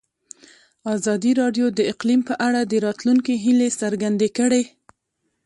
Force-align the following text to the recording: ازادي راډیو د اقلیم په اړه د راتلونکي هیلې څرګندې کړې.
ازادي 0.95 1.31
راډیو 1.41 1.65
د 1.77 1.79
اقلیم 1.91 2.21
په 2.29 2.33
اړه 2.47 2.61
د 2.65 2.73
راتلونکي 2.85 3.33
هیلې 3.43 3.69
څرګندې 3.81 4.29
کړې. 4.37 4.63